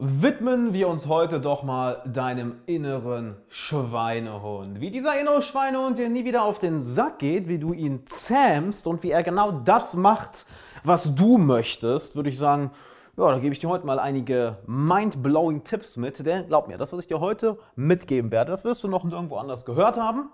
[0.00, 4.80] widmen wir uns heute doch mal deinem inneren Schweinehund.
[4.80, 8.86] Wie dieser innere Schweinehund dir nie wieder auf den Sack geht, wie du ihn zähmst
[8.86, 10.46] und wie er genau das macht,
[10.84, 12.70] was du möchtest, würde ich sagen,
[13.16, 16.24] ja, da gebe ich dir heute mal einige mind-blowing Tipps mit.
[16.24, 19.38] Denn glaub mir, das, was ich dir heute mitgeben werde, das wirst du noch nirgendwo
[19.38, 20.28] anders gehört haben.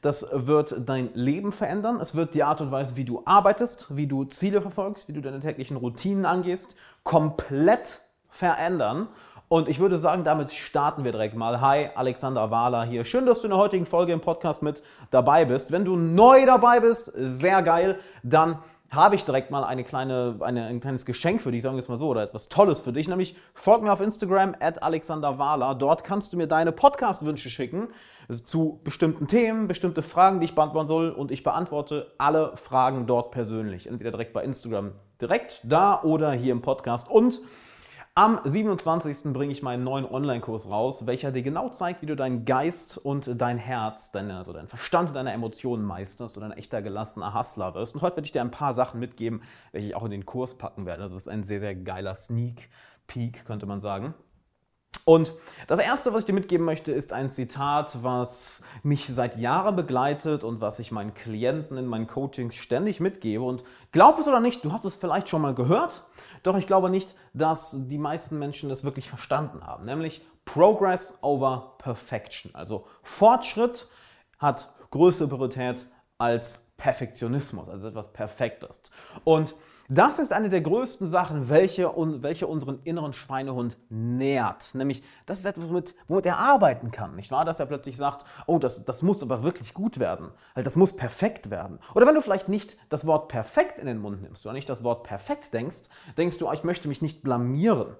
[0.00, 2.00] Das wird dein Leben verändern.
[2.00, 5.20] Es wird die Art und Weise, wie du arbeitest, wie du Ziele verfolgst, wie du
[5.20, 6.74] deine täglichen Routinen angehst,
[7.04, 8.00] komplett
[8.30, 9.08] verändern.
[9.48, 11.60] Und ich würde sagen, damit starten wir direkt mal.
[11.60, 13.04] Hi, Alexander Wahler hier.
[13.04, 15.72] Schön, dass du in der heutigen Folge im Podcast mit dabei bist.
[15.72, 20.66] Wenn du neu dabei bist, sehr geil, dann habe ich direkt mal eine kleine, eine,
[20.66, 23.08] ein kleines Geschenk für dich, sagen wir es mal so, oder etwas Tolles für dich.
[23.08, 25.76] Nämlich folg mir auf Instagram at Alexander Wahler.
[25.76, 27.88] Dort kannst du mir deine Podcast-Wünsche schicken
[28.44, 31.10] zu bestimmten Themen, bestimmte Fragen, die ich beantworten soll.
[31.10, 33.86] Und ich beantworte alle Fragen dort persönlich.
[33.86, 37.08] Entweder direkt bei Instagram direkt da oder hier im Podcast.
[37.08, 37.40] Und
[38.14, 39.32] am 27.
[39.32, 43.40] bringe ich meinen neuen Online-Kurs raus, welcher dir genau zeigt, wie du deinen Geist und
[43.40, 47.74] dein Herz, deine, also deinen Verstand und deine Emotionen meisterst und ein echter gelassener Hustler
[47.74, 47.94] wirst.
[47.94, 50.58] Und heute werde ich dir ein paar Sachen mitgeben, welche ich auch in den Kurs
[50.58, 51.04] packen werde.
[51.04, 52.68] Das ist ein sehr, sehr geiler Sneak
[53.06, 54.14] Peek, könnte man sagen.
[55.04, 55.32] Und
[55.68, 60.42] das Erste, was ich dir mitgeben möchte, ist ein Zitat, was mich seit Jahren begleitet
[60.42, 63.44] und was ich meinen Klienten in meinen Coachings ständig mitgebe.
[63.44, 66.02] Und glaub es oder nicht, du hast es vielleicht schon mal gehört,
[66.42, 69.84] doch ich glaube nicht, dass die meisten Menschen das wirklich verstanden haben.
[69.84, 72.54] Nämlich Progress over Perfection.
[72.54, 73.86] Also Fortschritt
[74.38, 75.84] hat größere Priorität
[76.18, 78.82] als Perfektionismus, also etwas Perfektes.
[79.24, 79.54] Und
[79.90, 81.90] das ist eine der größten Sachen, welche,
[82.22, 84.72] welche unseren inneren Schweinehund nährt.
[84.76, 87.44] Nämlich, das ist etwas, womit, womit er arbeiten kann, nicht wahr?
[87.44, 90.28] Dass er plötzlich sagt, oh, das, das muss aber wirklich gut werden.
[90.54, 91.80] Das muss perfekt werden.
[91.92, 94.84] Oder wenn du vielleicht nicht das Wort perfekt in den Mund nimmst oder nicht das
[94.84, 97.96] Wort perfekt denkst, denkst du, oh, ich möchte mich nicht blamieren.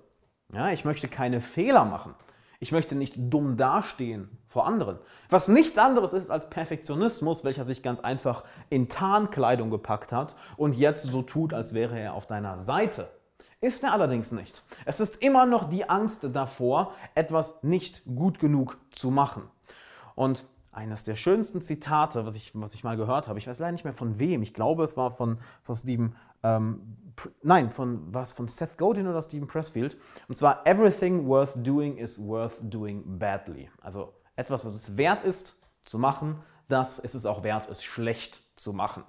[0.52, 2.14] Ja, ich möchte keine Fehler machen.
[2.62, 4.98] Ich möchte nicht dumm dastehen vor anderen.
[5.30, 10.76] Was nichts anderes ist als Perfektionismus, welcher sich ganz einfach in Tarnkleidung gepackt hat und
[10.76, 13.08] jetzt so tut, als wäre er auf deiner Seite.
[13.62, 14.62] Ist er allerdings nicht.
[14.84, 19.42] Es ist immer noch die Angst davor, etwas nicht gut genug zu machen.
[20.14, 23.72] Und eines der schönsten Zitate, was ich, was ich mal gehört habe, ich weiß leider
[23.72, 26.96] nicht mehr von wem, ich glaube, es war von, von Stephen ähm,
[27.42, 29.96] nein, von was von Seth Godin oder Stephen Pressfield.
[30.28, 33.70] Und zwar Everything worth doing is worth doing badly.
[33.80, 38.42] Also etwas, was es wert ist zu machen, das ist es auch wert, es schlecht
[38.56, 39.04] zu machen.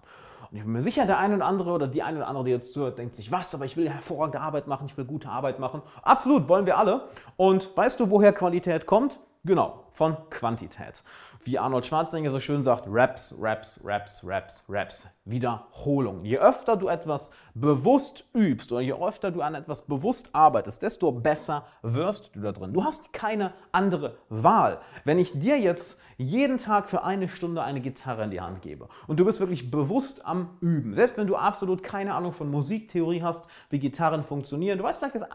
[0.49, 2.51] Und ich bin mir sicher, der eine oder andere oder die eine oder andere, die
[2.51, 5.59] jetzt zuhört, denkt sich, was, aber ich will hervorragende Arbeit machen, ich will gute Arbeit
[5.59, 5.81] machen.
[6.01, 7.07] Absolut, wollen wir alle.
[7.37, 9.19] Und weißt du, woher Qualität kommt?
[9.43, 11.03] Genau, von Quantität
[11.45, 16.23] wie Arnold Schwarzenegger so schön sagt, Raps, Raps, Raps, Raps, Raps, Wiederholung.
[16.23, 21.11] Je öfter du etwas bewusst übst oder je öfter du an etwas bewusst arbeitest, desto
[21.11, 22.73] besser wirst du da drin.
[22.73, 24.79] Du hast keine andere Wahl.
[25.03, 28.87] Wenn ich dir jetzt jeden Tag für eine Stunde eine Gitarre in die Hand gebe
[29.07, 33.23] und du bist wirklich bewusst am Üben, selbst wenn du absolut keine Ahnung von Musiktheorie
[33.23, 35.27] hast, wie Gitarren funktionieren, du weißt vielleicht das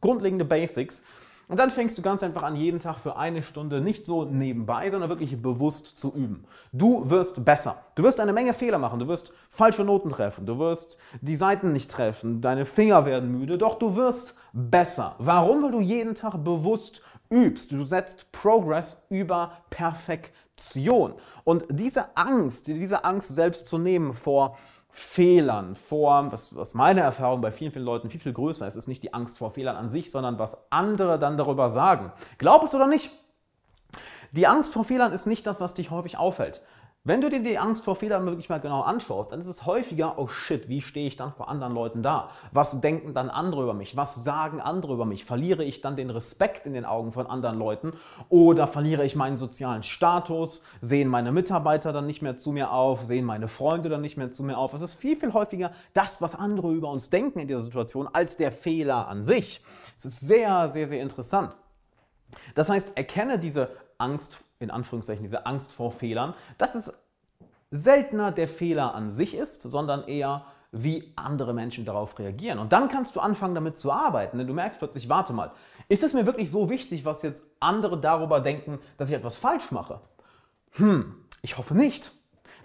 [0.00, 1.04] grundlegende Basics,
[1.52, 4.88] und dann fängst du ganz einfach an, jeden Tag für eine Stunde nicht so nebenbei,
[4.88, 6.46] sondern wirklich bewusst zu üben.
[6.72, 7.76] Du wirst besser.
[7.94, 8.98] Du wirst eine Menge Fehler machen.
[8.98, 10.46] Du wirst falsche Noten treffen.
[10.46, 12.40] Du wirst die Seiten nicht treffen.
[12.40, 13.58] Deine Finger werden müde.
[13.58, 15.14] Doch du wirst besser.
[15.18, 15.62] Warum?
[15.62, 17.70] Weil du jeden Tag bewusst übst.
[17.70, 21.12] Du setzt Progress über Perfektion.
[21.44, 24.56] Und diese Angst, diese Angst selbst zu nehmen vor
[24.94, 28.88] Fehlern, vor, was, was meine Erfahrung bei vielen, vielen Leuten viel, viel größer ist, ist
[28.88, 32.12] nicht die Angst vor Fehlern an sich, sondern was andere dann darüber sagen.
[32.36, 33.10] Glaub es oder nicht,
[34.32, 36.60] die Angst vor Fehlern ist nicht das, was dich häufig auffällt.
[37.04, 40.20] Wenn du dir die Angst vor Fehlern wirklich mal genau anschaust, dann ist es häufiger,
[40.20, 42.28] oh shit, wie stehe ich dann vor anderen Leuten da?
[42.52, 43.96] Was denken dann andere über mich?
[43.96, 45.24] Was sagen andere über mich?
[45.24, 47.94] Verliere ich dann den Respekt in den Augen von anderen Leuten?
[48.28, 50.62] Oder verliere ich meinen sozialen Status?
[50.80, 53.02] Sehen meine Mitarbeiter dann nicht mehr zu mir auf?
[53.04, 54.72] Sehen meine Freunde dann nicht mehr zu mir auf?
[54.72, 58.36] Es ist viel, viel häufiger das, was andere über uns denken in dieser Situation, als
[58.36, 59.60] der Fehler an sich.
[59.96, 61.56] Es ist sehr, sehr, sehr interessant.
[62.54, 63.70] Das heißt, erkenne diese
[64.02, 67.02] Angst, in Anführungszeichen, diese Angst vor Fehlern, dass es
[67.70, 72.58] seltener der Fehler an sich ist, sondern eher wie andere Menschen darauf reagieren.
[72.58, 75.52] Und dann kannst du anfangen, damit zu arbeiten, denn du merkst plötzlich, warte mal,
[75.88, 79.70] ist es mir wirklich so wichtig, was jetzt andere darüber denken, dass ich etwas falsch
[79.70, 80.00] mache?
[80.72, 82.12] Hm, ich hoffe nicht.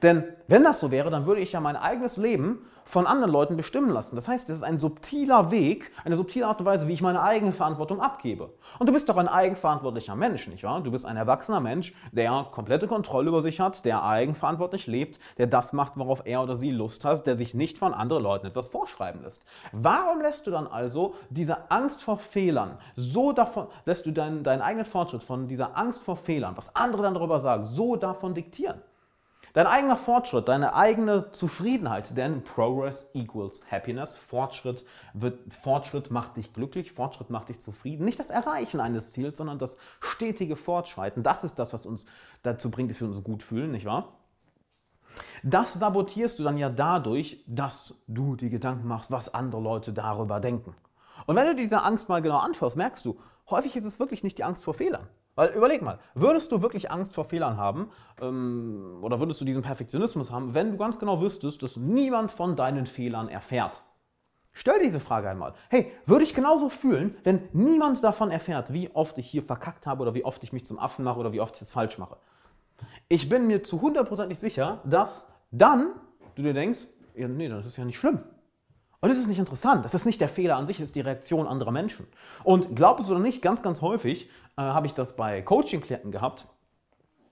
[0.01, 3.57] Denn wenn das so wäre, dann würde ich ja mein eigenes Leben von anderen Leuten
[3.57, 4.15] bestimmen lassen.
[4.15, 7.21] Das heißt, es ist ein subtiler Weg, eine subtile Art und Weise, wie ich meine
[7.21, 8.49] eigene Verantwortung abgebe.
[8.79, 10.81] Und du bist doch ein eigenverantwortlicher Mensch, nicht wahr?
[10.81, 15.47] Du bist ein erwachsener Mensch, der komplette Kontrolle über sich hat, der eigenverantwortlich lebt, der
[15.47, 18.69] das macht, worauf er oder sie Lust hat, der sich nicht von anderen Leuten etwas
[18.69, 19.45] vorschreiben lässt.
[19.73, 24.61] Warum lässt du dann also diese Angst vor Fehlern, so davon, lässt du deinen, deinen
[24.61, 28.81] eigenen Fortschritt von dieser Angst vor Fehlern, was andere dann darüber sagen, so davon diktieren?
[29.53, 34.13] Dein eigener Fortschritt, deine eigene Zufriedenheit, denn Progress equals Happiness.
[34.13, 38.05] Fortschritt, wird, Fortschritt macht dich glücklich, Fortschritt macht dich zufrieden.
[38.05, 41.23] Nicht das Erreichen eines Ziels, sondern das stetige Fortschreiten.
[41.23, 42.05] Das ist das, was uns
[42.43, 44.13] dazu bringt, dass wir uns gut fühlen, nicht wahr?
[45.43, 50.39] Das sabotierst du dann ja dadurch, dass du die Gedanken machst, was andere Leute darüber
[50.39, 50.75] denken.
[51.25, 54.37] Und wenn du diese Angst mal genau anschaust, merkst du, häufig ist es wirklich nicht
[54.37, 55.07] die Angst vor Fehlern.
[55.37, 59.61] Weil überleg mal, würdest du wirklich Angst vor Fehlern haben ähm, oder würdest du diesen
[59.61, 63.83] Perfektionismus haben, wenn du ganz genau wüsstest, dass niemand von deinen Fehlern erfährt?
[64.51, 65.53] Stell diese Frage einmal.
[65.69, 70.01] Hey, würde ich genauso fühlen, wenn niemand davon erfährt, wie oft ich hier verkackt habe
[70.01, 72.17] oder wie oft ich mich zum Affen mache oder wie oft ich es falsch mache?
[73.07, 75.91] Ich bin mir zu hundertprozentig sicher, dass dann
[76.33, 76.79] du dir denkst,
[77.13, 78.23] ja, nee, das ist ja nicht schlimm.
[78.99, 79.85] Und das ist nicht interessant.
[79.85, 82.07] Das ist nicht der Fehler an sich, das ist die Reaktion anderer Menschen.
[82.43, 86.47] Und glaub es oder nicht, ganz, ganz häufig äh, habe ich das bei Coaching-Klienten gehabt,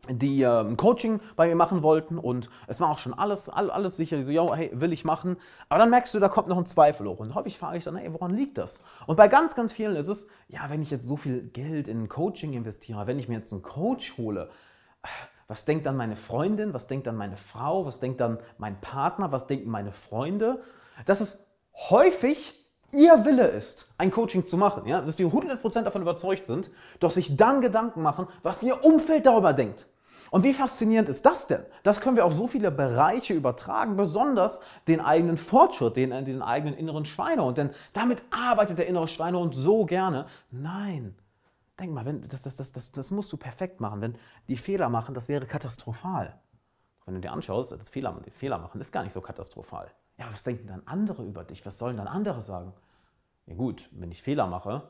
[0.09, 3.71] die äh, ein Coaching bei mir machen wollten und es war auch schon alles, all,
[3.71, 4.17] alles sicher.
[4.17, 5.37] Die so, ja, hey, will ich machen.
[5.69, 7.19] Aber dann merkst du, da kommt noch ein Zweifel hoch.
[7.19, 8.83] Und häufig frage ich dann, hey, woran liegt das?
[9.07, 12.09] Und bei ganz, ganz vielen ist es, ja, wenn ich jetzt so viel Geld in
[12.09, 14.49] Coaching investiere, wenn ich mir jetzt einen Coach hole,
[15.47, 19.31] was denkt dann meine Freundin, was denkt dann meine Frau, was denkt dann mein Partner,
[19.31, 20.61] was denken meine Freunde?
[21.05, 21.44] Das ist
[21.89, 22.53] häufig
[22.91, 27.11] ihr Wille ist, ein Coaching zu machen, ja, dass die 100% davon überzeugt sind, doch
[27.11, 29.87] sich dann Gedanken machen, was ihr Umfeld darüber denkt.
[30.31, 31.63] Und wie faszinierend ist das denn?
[31.83, 36.75] Das können wir auf so viele Bereiche übertragen, besonders den eigenen Fortschritt, den, den eigenen
[36.75, 37.57] inneren Schweinehund.
[37.57, 40.25] Denn damit arbeitet der innere Schweinehund so gerne.
[40.51, 41.15] Nein,
[41.79, 44.01] denk mal, wenn, das, das, das, das, das musst du perfekt machen.
[44.01, 44.15] Wenn
[44.47, 46.37] die Fehler machen, das wäre katastrophal.
[47.05, 49.91] Wenn du dir anschaust, das Fehler, Fehler machen ist gar nicht so katastrophal.
[50.17, 51.65] Ja, was denken dann andere über dich?
[51.65, 52.73] Was sollen dann andere sagen?
[53.47, 54.83] Ja gut, wenn ich Fehler mache,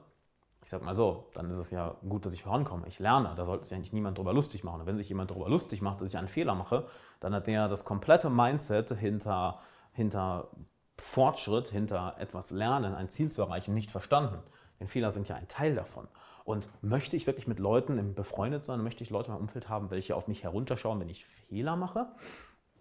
[0.66, 2.88] ich sag mal so, dann ist es ja gut, dass ich vorankomme.
[2.88, 4.82] Ich lerne, da sollte sich nicht niemand drüber lustig machen.
[4.82, 6.88] Und wenn sich jemand drüber lustig macht, dass ich einen Fehler mache,
[7.20, 9.60] dann hat der das komplette Mindset hinter,
[9.92, 10.50] hinter
[10.98, 14.40] Fortschritt, hinter etwas Lernen, ein Ziel zu erreichen, nicht verstanden.
[14.80, 16.08] Denn Fehler sind ja ein Teil davon.
[16.46, 18.82] Und möchte ich wirklich mit Leuten befreundet sein?
[18.82, 22.08] Möchte ich Leute in meinem Umfeld haben, welche auf mich herunterschauen, wenn ich Fehler mache?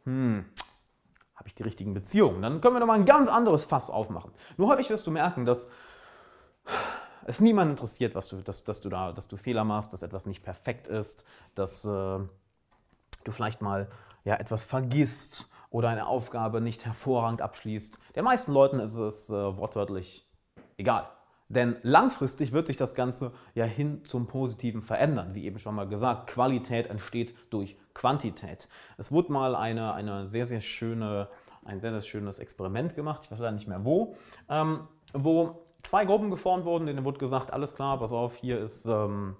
[0.05, 0.47] Hm,
[1.37, 2.43] habe ich die richtigen Beziehungen?
[2.43, 4.33] Dann können wir nochmal ein ganz anderes Fass aufmachen.
[4.57, 5.69] Nur häufig wirst du merken, dass
[7.27, 10.27] es niemand interessiert, was du, dass, dass, du da, dass du Fehler machst, dass etwas
[10.27, 12.29] nicht perfekt ist, dass äh, du
[13.33, 13.89] vielleicht mal
[14.25, 17.99] ja, etwas vergisst oder eine Aufgabe nicht hervorragend abschließt.
[18.15, 20.27] Der meisten Leuten ist es äh, wortwörtlich
[20.77, 21.09] egal.
[21.49, 25.35] Denn langfristig wird sich das Ganze ja hin zum Positiven verändern.
[25.35, 28.69] Wie eben schon mal gesagt, Qualität entsteht durch Quantität.
[28.97, 31.29] Es wurde mal eine, eine sehr, sehr schöne,
[31.65, 34.17] ein sehr, sehr schönes Experiment gemacht, ich weiß leider nicht mehr wo,
[34.49, 34.81] ähm,
[35.13, 39.37] wo zwei Gruppen geformt wurden, denen wurde gesagt, alles klar, pass auf, hier ist, ähm,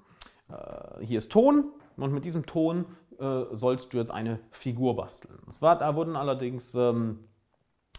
[0.49, 2.87] äh, hier ist Ton und mit diesem Ton
[3.19, 5.39] äh, sollst du jetzt eine Figur basteln.
[5.49, 7.21] Es war, da wurden allerdings ähm,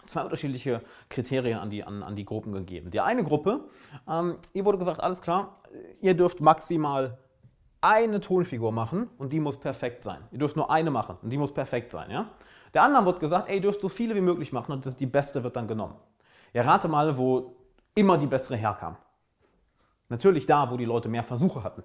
[0.05, 2.91] zwei unterschiedliche Kriterien an die, an, an die Gruppen gegeben.
[2.91, 3.65] Die eine Gruppe,
[4.07, 5.59] ähm, ihr wurde gesagt, alles klar,
[6.01, 7.17] ihr dürft maximal
[7.81, 10.19] eine Tonfigur machen und die muss perfekt sein.
[10.31, 12.09] Ihr dürft nur eine machen und die muss perfekt sein.
[12.09, 12.29] Ja?
[12.73, 15.05] Der anderen wird gesagt, ey, ihr dürft so viele wie möglich machen und das, die
[15.05, 15.95] beste wird dann genommen.
[16.53, 17.55] Ja, rate mal, wo
[17.93, 18.97] immer die bessere herkam.
[20.09, 21.83] Natürlich da, wo die Leute mehr Versuche hatten.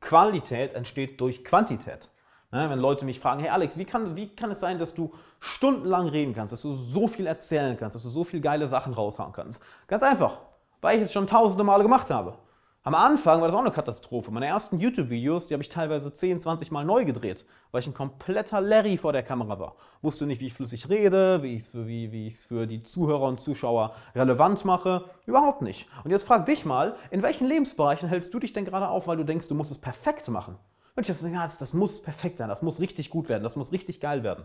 [0.00, 2.08] Qualität entsteht durch Quantität.
[2.52, 5.12] Ne, wenn Leute mich fragen, hey Alex, wie kann, wie kann es sein, dass du
[5.38, 8.92] stundenlang reden kannst, dass du so viel erzählen kannst, dass du so viele geile Sachen
[8.92, 9.62] raushauen kannst?
[9.86, 10.38] Ganz einfach,
[10.80, 12.34] weil ich es schon tausende Male gemacht habe.
[12.82, 14.30] Am Anfang war das auch eine Katastrophe.
[14.30, 17.94] Meine ersten YouTube-Videos, die habe ich teilweise 10, 20 Mal neu gedreht, weil ich ein
[17.94, 19.76] kompletter Larry vor der Kamera war.
[20.00, 23.28] Wusste nicht, wie ich flüssig rede, wie ich es für, wie, wie für die Zuhörer
[23.28, 25.04] und Zuschauer relevant mache.
[25.26, 25.86] Überhaupt nicht.
[26.04, 29.18] Und jetzt frag dich mal, in welchen Lebensbereichen hältst du dich denn gerade auf, weil
[29.18, 30.56] du denkst, du musst es perfekt machen?
[31.00, 33.72] Und ich ja, das, das muss perfekt sein, das muss richtig gut werden, das muss
[33.72, 34.44] richtig geil werden.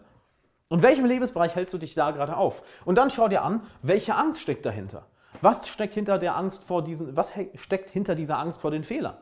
[0.70, 2.64] Und welchem Lebensbereich hältst du dich da gerade auf?
[2.86, 5.06] Und dann schau dir an, welche Angst steckt dahinter.
[5.42, 9.18] Was steckt hinter der Angst vor diesen, was steckt hinter dieser Angst vor den Fehlern?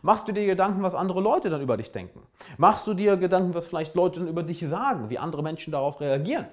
[0.00, 2.22] Machst du dir Gedanken, was andere Leute dann über dich denken?
[2.56, 6.00] Machst du dir Gedanken, was vielleicht Leute dann über dich sagen, wie andere Menschen darauf
[6.00, 6.46] reagieren?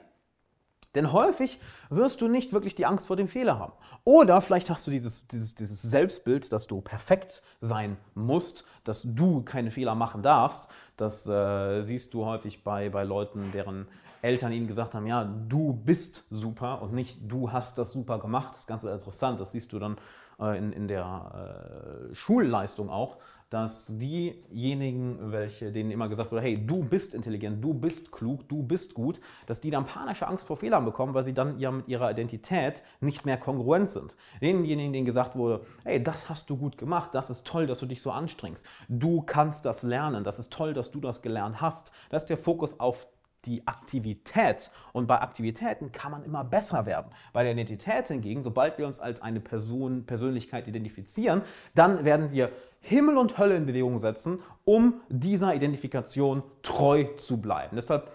[0.95, 1.59] Denn häufig
[1.89, 3.73] wirst du nicht wirklich die Angst vor dem Fehler haben.
[4.03, 9.41] Oder vielleicht hast du dieses, dieses, dieses Selbstbild, dass du perfekt sein musst, dass du
[9.43, 10.69] keine Fehler machen darfst.
[10.97, 13.87] Das äh, siehst du häufig bei, bei Leuten, deren
[14.21, 18.49] Eltern ihnen gesagt haben, ja, du bist super und nicht du hast das super gemacht.
[18.53, 19.97] Das ist ganz interessant, das siehst du dann
[20.39, 23.17] äh, in, in der äh, Schulleistung auch,
[23.55, 28.61] dass diejenigen, welche denen immer gesagt wurde, hey, du bist intelligent, du bist klug, du
[28.61, 31.87] bist gut, dass die dann panische Angst vor Fehlern bekommen, weil sie dann ja mit
[31.87, 34.13] ihrer Identität nicht mehr kongruent sind.
[34.41, 37.85] Denjenigen, denen gesagt wurde, hey, das hast du gut gemacht, das ist toll, dass du
[37.85, 41.93] dich so anstrengst, du kannst das lernen, das ist toll, dass du das gelernt hast.
[42.09, 43.07] Das ist der Fokus auf
[43.45, 44.69] die Aktivität.
[44.91, 47.11] Und bei Aktivitäten kann man immer besser werden.
[47.33, 51.43] Bei der Identität hingegen, sobald wir uns als eine Person, Persönlichkeit identifizieren,
[51.73, 52.51] dann werden wir
[52.87, 57.75] Himmel und Hölle in Bewegung setzen, um dieser Identifikation treu zu bleiben.
[57.75, 58.11] Deshalb,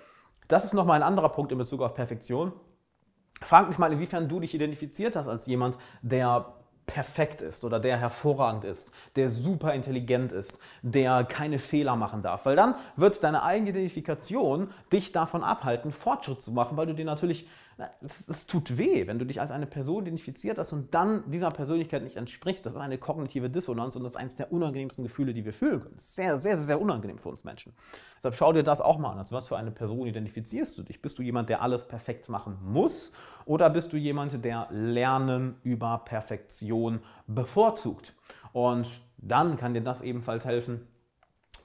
[0.46, 2.52] das ist nochmal ein anderer Punkt in Bezug auf Perfektion.
[3.42, 6.54] Frag mich mal, inwiefern du dich identifiziert hast als jemand, der
[6.86, 12.46] perfekt ist oder der hervorragend ist, der super intelligent ist, der keine Fehler machen darf.
[12.46, 17.04] Weil dann wird deine eigene Identifikation dich davon abhalten, Fortschritt zu machen, weil du dir
[17.04, 17.48] natürlich
[18.28, 22.02] es tut weh, wenn du dich als eine Person identifiziert hast und dann dieser Persönlichkeit
[22.02, 22.64] nicht entsprichst.
[22.66, 25.80] Das ist eine kognitive Dissonanz und das ist eines der unangenehmsten Gefühle, die wir fühlen
[25.80, 25.96] können.
[25.96, 27.72] Ist sehr, sehr, sehr unangenehm für uns Menschen.
[28.16, 29.18] Deshalb schau dir das auch mal an.
[29.18, 31.00] Als was für eine Person identifizierst du dich?
[31.00, 33.12] Bist du jemand, der alles perfekt machen muss
[33.44, 38.14] oder bist du jemand, der Lernen über Perfektion bevorzugt?
[38.52, 40.87] Und dann kann dir das ebenfalls helfen,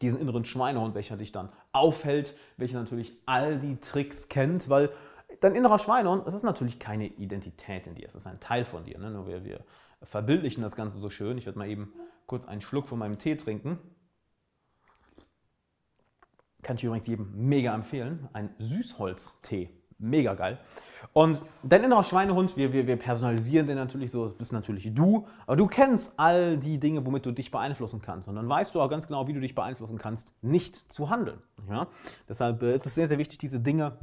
[0.01, 4.89] diesen inneren Schweinehund, welcher dich dann aufhält, welcher natürlich all die Tricks kennt, weil
[5.41, 8.83] dein innerer Schweinehund, es ist natürlich keine Identität in dir, es ist ein Teil von
[8.83, 8.97] dir.
[8.97, 9.11] Ne?
[9.11, 9.59] Nur wir, wir
[10.03, 11.37] verbildlichen das Ganze so schön.
[11.37, 11.93] Ich werde mal eben
[12.25, 13.79] kurz einen Schluck von meinem Tee trinken.
[16.61, 18.27] Kann ich übrigens jedem mega empfehlen.
[18.33, 19.69] Ein Süßholztee.
[19.97, 20.59] Mega geil.
[21.13, 25.27] Und dein innerer Schweinehund, wir, wir, wir personalisieren den natürlich so, das bist natürlich du,
[25.45, 28.27] aber du kennst all die Dinge, womit du dich beeinflussen kannst.
[28.27, 31.41] Und dann weißt du auch ganz genau, wie du dich beeinflussen kannst, nicht zu handeln.
[31.69, 31.87] Ja?
[32.27, 33.97] Deshalb äh, ist es sehr, sehr wichtig, diese Dinge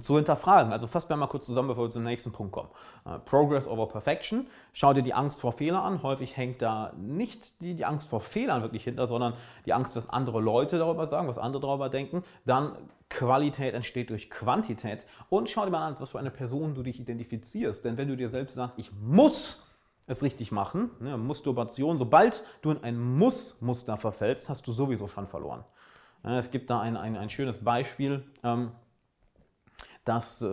[0.00, 0.72] zu hinterfragen.
[0.72, 2.68] Also fassen wir mal kurz zusammen, bevor wir zum nächsten Punkt kommen.
[3.04, 4.46] Uh, Progress over Perfection.
[4.72, 6.02] Schau dir die Angst vor Fehlern an.
[6.02, 9.34] Häufig hängt da nicht die, die Angst vor Fehlern wirklich hinter, sondern
[9.64, 12.24] die Angst, was andere Leute darüber sagen, was andere darüber denken.
[12.44, 12.72] Dann
[13.08, 15.06] Qualität entsteht durch Quantität.
[15.28, 17.84] Und schau dir mal an, was für eine Person du dich identifizierst.
[17.84, 19.72] Denn wenn du dir selbst sagst, ich muss
[20.06, 25.26] es richtig machen, ne, Musturbation, sobald du in ein Muss-Muster verfällst, hast du sowieso schon
[25.26, 25.64] verloren.
[26.22, 28.24] Es gibt da ein, ein, ein schönes Beispiel.
[28.42, 28.72] Ähm,
[30.06, 30.48] dass äh,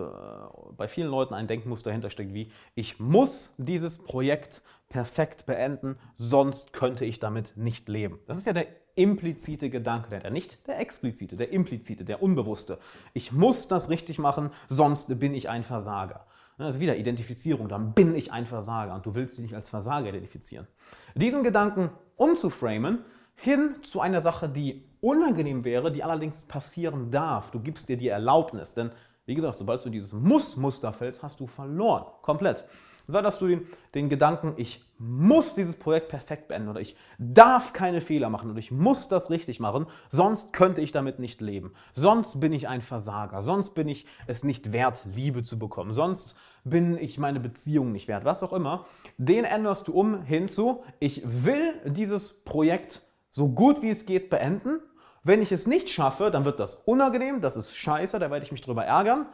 [0.75, 6.73] bei vielen Leuten ein Denkmuster dahinter steckt wie, ich muss dieses Projekt perfekt beenden, sonst
[6.73, 8.19] könnte ich damit nicht leben.
[8.27, 12.79] Das ist ja der implizite Gedanke dahinter, nicht der explizite, der implizite, der unbewusste.
[13.13, 16.25] Ich muss das richtig machen, sonst bin ich ein Versager.
[16.57, 19.69] Das ist wieder Identifizierung, dann bin ich ein Versager und du willst dich nicht als
[19.69, 20.67] Versager identifizieren.
[21.15, 23.05] Diesen Gedanken umzuframen
[23.35, 27.51] hin zu einer Sache, die unangenehm wäre, die allerdings passieren darf.
[27.51, 28.91] Du gibst dir die Erlaubnis, denn
[29.25, 32.05] wie gesagt, sobald du dieses Muss-Muster fällst, hast du verloren.
[32.21, 32.65] Komplett.
[33.05, 37.73] Sei dass du den, den Gedanken, ich muss dieses Projekt perfekt beenden oder ich darf
[37.73, 41.73] keine Fehler machen oder ich muss das richtig machen, sonst könnte ich damit nicht leben.
[41.93, 46.35] Sonst bin ich ein Versager, sonst bin ich es nicht wert, Liebe zu bekommen, sonst
[46.63, 48.85] bin ich meine Beziehung nicht wert, was auch immer.
[49.17, 54.79] Den änderst du um hinzu, ich will dieses Projekt so gut wie es geht beenden
[55.23, 58.51] wenn ich es nicht schaffe, dann wird das unangenehm, das ist scheiße, da werde ich
[58.51, 59.25] mich drüber ärgern,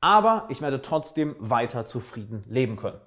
[0.00, 3.00] aber ich werde trotzdem weiter zufrieden leben können.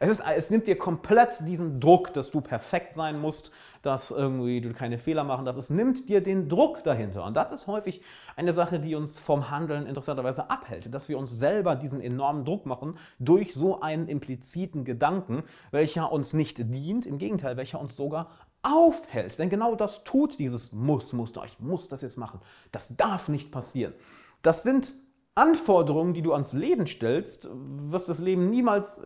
[0.00, 3.50] Es, ist, es nimmt dir komplett diesen Druck, dass du perfekt sein musst,
[3.82, 5.58] dass irgendwie du keine Fehler machen darfst.
[5.58, 7.24] Es nimmt dir den Druck dahinter.
[7.24, 8.02] Und das ist häufig
[8.36, 12.66] eine Sache, die uns vom Handeln interessanterweise abhält, dass wir uns selber diesen enormen Druck
[12.66, 18.30] machen durch so einen impliziten Gedanken, welcher uns nicht dient, im Gegenteil, welcher uns sogar
[18.62, 19.38] aufhält.
[19.38, 21.44] Denn genau das tut dieses Muss, Muster.
[21.44, 22.40] Ich muss das jetzt machen.
[22.72, 23.94] Das darf nicht passieren.
[24.42, 24.92] Das sind
[25.34, 29.02] Anforderungen, die du ans Leben stellst, was das Leben niemals,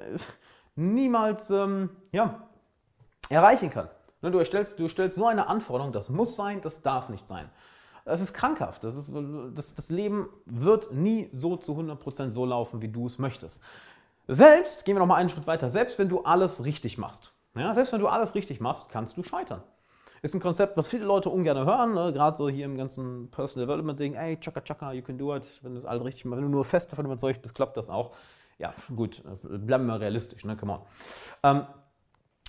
[0.76, 2.48] niemals ähm, ja,
[3.28, 3.88] erreichen kann.
[4.22, 7.50] Ne, du stellst, du stellst so eine Anforderung, das muss sein, das darf nicht sein.
[8.04, 8.82] Das ist krankhaft.
[8.84, 9.12] Das, ist,
[9.54, 13.62] das, das Leben wird nie so zu 100% so laufen, wie du es möchtest.
[14.28, 17.74] Selbst, gehen wir noch mal einen Schritt weiter, selbst wenn du alles richtig machst, ja,
[17.74, 19.62] selbst wenn du alles richtig machst, kannst du scheitern.
[20.22, 22.12] Ist ein Konzept, was viele Leute ungern hören, ne?
[22.12, 25.60] gerade so hier im ganzen Personal Development Ding, ey, chaka chaka, you can do it,
[25.64, 27.90] wenn du es alles richtig machst, wenn du nur fest davon überzeugt bist, klappt das
[27.90, 28.12] auch.
[28.58, 30.80] Ja, gut, bleiben wir realistisch, ne, come on.
[31.42, 31.66] Ähm,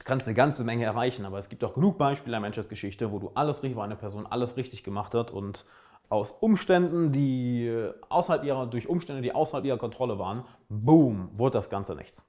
[0.03, 3.17] kannst eine ganze Menge erreichen, aber es gibt auch genug Beispiele in der Menschheitsgeschichte, wo
[3.17, 5.65] du alles richtig, wo eine Person alles richtig gemacht hat und
[6.09, 11.71] aus Umständen, die außerhalb ihrer, durch Umstände, die außerhalb ihrer Kontrolle waren, boom, wurde das
[11.71, 12.23] Ganze nichts.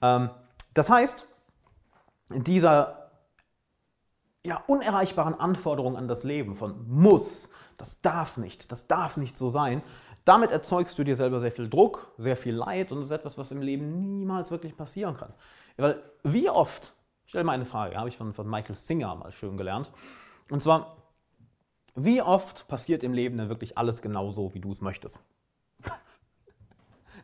[0.00, 0.30] Ähm,
[0.72, 1.28] das heißt,
[2.28, 3.10] dieser
[4.44, 9.50] ja, unerreichbaren Anforderung an das Leben von muss, das darf nicht, das darf nicht so
[9.50, 9.82] sein,
[10.24, 13.38] Damit erzeugst du dir selber sehr viel Druck, sehr viel Leid und das ist etwas,
[13.38, 15.32] was im Leben niemals wirklich passieren kann.
[15.76, 19.30] Weil wie oft, ich stelle mal eine Frage, habe ich von, von Michael Singer mal
[19.30, 19.92] schön gelernt,
[20.50, 20.96] und zwar,
[21.94, 25.20] wie oft passiert im Leben denn wirklich alles genau so, wie du es möchtest?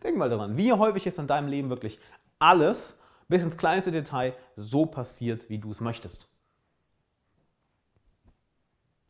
[0.04, 1.98] Denk mal daran, wie häufig ist in deinem Leben wirklich
[2.38, 3.01] alles
[3.32, 6.28] bis ins kleinste Detail so passiert, wie du es möchtest?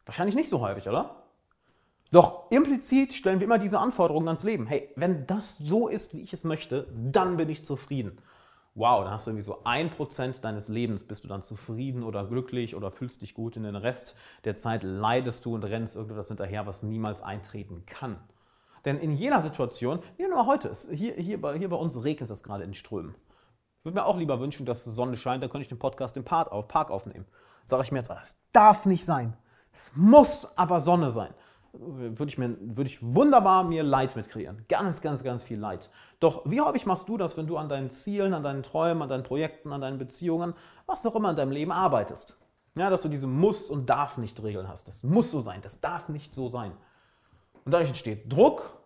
[0.06, 1.22] Wahrscheinlich nicht so häufig, oder?
[2.12, 4.66] Doch implizit stellen wir immer diese Anforderungen ans Leben.
[4.66, 8.18] Hey, wenn das so ist, wie ich es möchte, dann bin ich zufrieden.
[8.74, 12.24] Wow, dann hast du irgendwie so ein Prozent deines Lebens, bist du dann zufrieden oder
[12.24, 13.56] glücklich oder fühlst dich gut.
[13.56, 18.18] In den Rest der Zeit leidest du und rennst irgendwas hinterher, was niemals eintreten kann.
[18.84, 22.42] Denn in jeder Situation, wie nur heute, hier, hier, bei, hier bei uns regnet es
[22.42, 23.14] gerade in Strömen.
[23.82, 26.22] Ich würde mir auch lieber wünschen, dass Sonne scheint, dann könnte ich den Podcast im
[26.22, 27.26] Park, aufnehmen.
[27.64, 29.36] Sage ich mir jetzt, es darf nicht sein.
[29.72, 31.34] Es muss aber Sonne sein
[31.72, 34.64] würde ich, mir, würde ich wunderbar mir Leid mit kreieren.
[34.68, 35.88] Ganz, ganz, ganz viel Leid.
[36.20, 39.08] Doch wie häufig machst du das, wenn du an deinen Zielen, an deinen Träumen, an
[39.08, 40.54] deinen Projekten, an deinen Beziehungen,
[40.86, 42.38] was auch immer in deinem Leben arbeitest?
[42.76, 44.88] Ja, dass du diese Muss- und Darf-nicht-Regeln hast.
[44.88, 46.72] Das muss so sein, das darf nicht so sein.
[47.64, 48.78] Und dadurch entsteht Druck,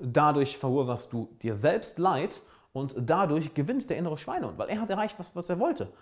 [0.00, 2.40] dadurch verursachst du dir selbst Leid
[2.78, 5.92] und dadurch gewinnt der innere Schweinehund, weil er hat erreicht, was, was er wollte.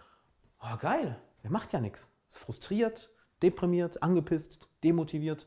[0.61, 2.11] Oh, geil, er macht ja nichts.
[2.29, 3.11] Ist frustriert,
[3.43, 5.47] deprimiert, angepisst, demotiviert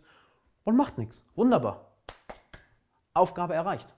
[0.63, 1.25] und macht nichts.
[1.35, 1.93] Wunderbar.
[3.13, 3.93] Aufgabe erreicht.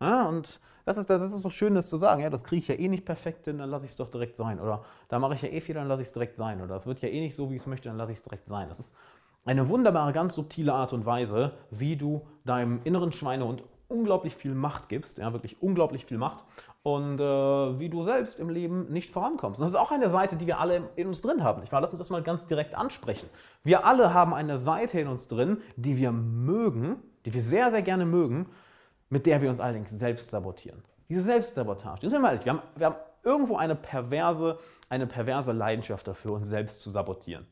[0.00, 2.22] Ja, und das ist, das ist so schön, das zu sagen.
[2.22, 4.36] Ja, das kriege ich ja eh nicht perfekt hin, dann lasse ich es doch direkt
[4.36, 4.60] sein.
[4.60, 6.58] Oder da mache ich ja eh Fehler, dann lasse ich es direkt sein.
[6.60, 8.22] Oder das wird ja eh nicht so, wie ich es möchte, dann lasse ich es
[8.22, 8.68] direkt sein.
[8.68, 8.94] Das ist
[9.44, 13.62] eine wunderbare, ganz subtile Art und Weise, wie du deinem inneren Schweinehund
[13.94, 16.44] unglaublich viel Macht gibst, ja, wirklich unglaublich viel Macht
[16.82, 19.60] und äh, wie du selbst im Leben nicht vorankommst.
[19.60, 21.62] Das ist auch eine Seite, die wir alle in uns drin haben.
[21.62, 23.28] Ich mal, lass uns das mal ganz direkt ansprechen.
[23.62, 27.82] Wir alle haben eine Seite in uns drin, die wir mögen, die wir sehr, sehr
[27.82, 28.46] gerne mögen,
[29.08, 30.82] mit der wir uns allerdings selbst sabotieren.
[31.08, 32.10] Diese Selbstsabotage.
[32.10, 34.58] Sind wir ehrlich, wir haben, wir haben irgendwo eine perverse,
[34.88, 37.46] eine perverse Leidenschaft dafür, uns selbst zu sabotieren.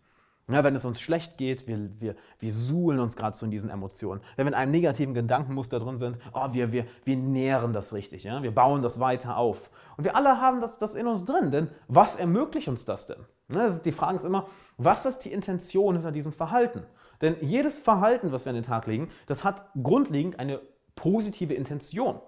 [0.53, 3.71] Ja, wenn es uns schlecht geht, wir, wir, wir suhlen uns gerade so in diesen
[3.71, 4.21] Emotionen.
[4.37, 8.25] Wenn wir in einem negativen Gedankenmuster drin sind, oh, wir, wir, wir nähren das richtig,
[8.25, 8.43] ja?
[8.43, 9.71] wir bauen das weiter auf.
[9.97, 13.21] Und wir alle haben das, das in uns drin, denn was ermöglicht uns das denn?
[13.49, 14.47] Ne, das ist, die Frage ist immer,
[14.79, 16.85] was ist die Intention hinter diesem Verhalten?
[17.21, 20.61] Denn jedes Verhalten, was wir an den Tag legen, das hat grundlegend eine
[20.95, 22.21] positive Intention.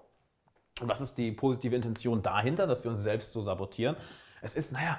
[0.81, 3.97] Und was ist die positive Intention dahinter, dass wir uns selbst so sabotieren?
[4.43, 4.99] Es ist, naja,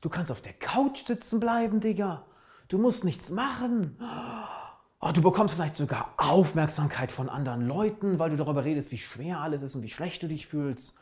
[0.00, 2.24] du kannst auf der Couch sitzen bleiben, Digga.
[2.72, 3.98] Du musst nichts machen.
[4.98, 9.40] Oh, du bekommst vielleicht sogar Aufmerksamkeit von anderen Leuten, weil du darüber redest, wie schwer
[9.40, 10.96] alles ist und wie schlecht du dich fühlst.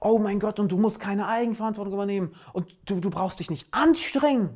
[0.00, 3.68] Oh mein Gott, und du musst keine Eigenverantwortung übernehmen und du, du brauchst dich nicht
[3.70, 4.50] anstrengen.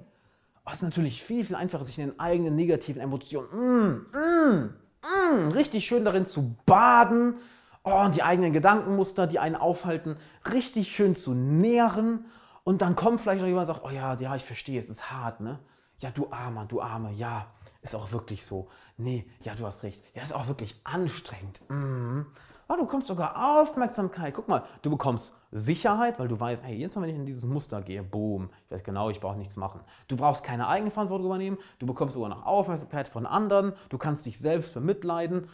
[0.64, 4.74] Oh, es ist natürlich viel, viel einfacher, sich in den eigenen negativen Emotionen mm, mm,
[5.02, 7.36] mm, richtig schön darin zu baden
[7.84, 10.16] oh, und die eigenen Gedankenmuster, die einen aufhalten,
[10.52, 12.24] richtig schön zu nähren.
[12.64, 15.12] Und dann kommt vielleicht noch jemand und sagt, oh ja, ja, ich verstehe, es ist
[15.12, 15.60] hart, ne?
[15.98, 17.46] Ja, du Armer, du Arme, ja,
[17.82, 18.68] ist auch wirklich so.
[18.96, 20.02] Nee, ja, du hast recht.
[20.14, 21.62] Ja, ist auch wirklich anstrengend.
[21.68, 22.26] Mhm.
[22.68, 24.34] Oh, du bekommst sogar Aufmerksamkeit.
[24.34, 27.44] Guck mal, du bekommst Sicherheit, weil du weißt, hey, jetzt mal, wenn ich in dieses
[27.44, 29.82] Muster gehe, boom, ich weiß genau, ich brauche nichts machen.
[30.08, 34.26] Du brauchst keine eigene Verantwortung übernehmen, du bekommst sogar noch Aufmerksamkeit von anderen, du kannst
[34.26, 35.48] dich selbst bemitleiden.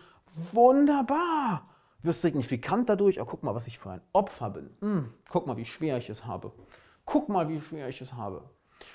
[0.52, 1.68] Wunderbar!
[2.00, 4.70] Wirst signifikant dadurch, oh, guck mal, was ich für ein Opfer bin.
[4.80, 6.52] Hm, guck mal, wie schwer ich es habe.
[7.04, 8.48] Guck mal, wie schwer ich es habe.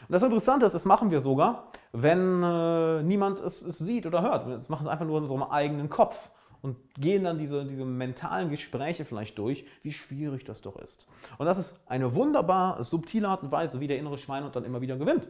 [0.07, 4.21] Und das Interessante ist, das machen wir sogar, wenn äh, niemand es, es, sieht oder
[4.21, 4.47] hört.
[4.47, 6.29] Wir machen es einfach nur in unserem eigenen Kopf
[6.61, 11.07] und gehen dann diese, diese mentalen Gespräche vielleicht durch, wie schwierig das doch ist.
[11.37, 14.81] Und das ist eine wunderbar subtile Art und Weise, wie der innere Schweinehund dann immer
[14.81, 15.29] wieder gewinnt.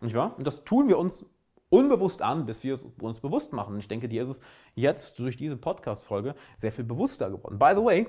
[0.00, 0.34] Nicht wahr?
[0.38, 1.26] Und das tun wir uns
[1.70, 3.74] unbewusst an, bis wir es uns bewusst machen.
[3.74, 4.40] Und ich denke, dir ist es
[4.74, 7.58] jetzt durch diese Podcast-Folge sehr viel bewusster geworden.
[7.58, 8.06] By the way,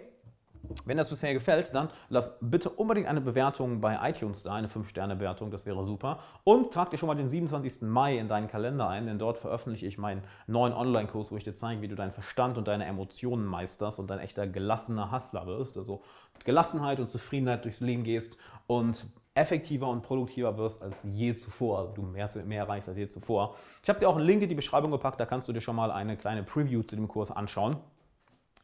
[0.86, 5.52] wenn das bisher gefällt, dann lass bitte unbedingt eine Bewertung bei iTunes da, eine 5-Sterne-Bewertung,
[5.52, 6.20] das wäre super.
[6.44, 7.84] Und trag dir schon mal den 27.
[7.84, 11.56] Mai in deinen Kalender ein, denn dort veröffentliche ich meinen neuen Online-Kurs, wo ich dir
[11.56, 15.78] zeige, wie du deinen Verstand und deine Emotionen meisterst und ein echter gelassener Hustler wirst.
[15.78, 16.02] Also
[16.34, 21.94] mit Gelassenheit und Zufriedenheit durchs Leben gehst und effektiver und produktiver wirst als je zuvor.
[21.94, 23.56] Du mehr, mehr erreichst als je zuvor.
[23.82, 25.76] Ich habe dir auch einen Link in die Beschreibung gepackt, da kannst du dir schon
[25.76, 27.78] mal eine kleine Preview zu dem Kurs anschauen.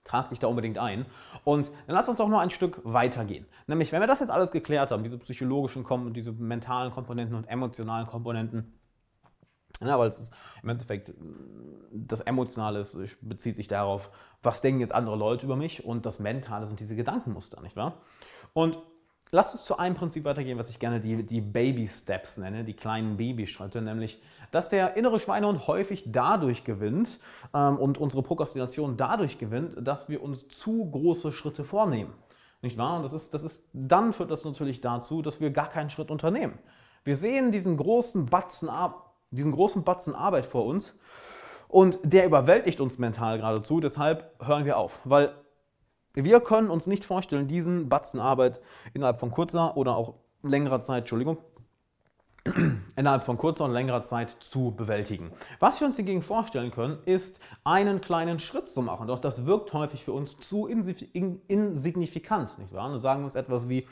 [0.06, 1.06] Trag dich da unbedingt ein.
[1.44, 3.46] Und dann lass uns doch noch ein Stück weitergehen.
[3.68, 8.06] Nämlich, wenn wir das jetzt alles geklärt haben, diese psychologischen, diese mentalen Komponenten und emotionalen
[8.06, 8.80] Komponenten,
[9.82, 11.14] ja, weil es ist im Endeffekt,
[11.92, 14.10] das Emotionale ist, bezieht sich darauf,
[14.42, 18.02] was denken jetzt andere Leute über mich und das Mentale sind diese Gedankenmuster, nicht wahr?
[18.54, 18.80] Und
[19.32, 22.74] Lass uns zu einem Prinzip weitergehen, was ich gerne die, die Baby Steps nenne, die
[22.74, 27.20] kleinen Babyschritte, nämlich, dass der innere Schweinehund häufig dadurch gewinnt
[27.54, 32.14] ähm, und unsere Prokrastination dadurch gewinnt, dass wir uns zu große Schritte vornehmen.
[32.62, 32.98] Nicht wahr?
[32.98, 36.12] Und das ist, das ist, dann führt das natürlich dazu, dass wir gar keinen Schritt
[36.12, 36.58] unternehmen.
[37.04, 38.70] Wir sehen diesen großen Batzen,
[39.32, 40.98] diesen großen Batzen Arbeit vor uns
[41.68, 45.34] und der überwältigt uns mental geradezu, deshalb hören wir auf, weil
[46.16, 48.62] wir können uns nicht vorstellen, diesen Batzen Arbeit
[48.94, 51.38] innerhalb von kurzer oder auch längerer Zeit, Entschuldigung,
[52.96, 55.32] innerhalb von kurzer und längerer Zeit zu bewältigen.
[55.60, 59.08] Was wir uns hingegen vorstellen können, ist einen kleinen Schritt zu machen.
[59.08, 62.92] Doch das wirkt häufig für uns zu insignifikant, nicht wahr?
[62.92, 63.88] Und sagen wir uns etwas wie,